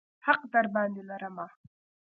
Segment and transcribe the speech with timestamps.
[0.25, 1.45] حق درباندې لرمه.